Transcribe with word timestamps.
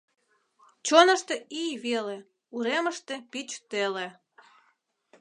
Чонышто 0.85 1.35
ий 1.61 1.73
веле, 1.85 2.17
уремыште 2.55 3.15
пич 3.31 3.49
теле. 3.69 4.07